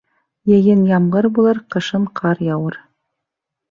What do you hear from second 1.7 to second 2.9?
ҡышын ҡар яуыр.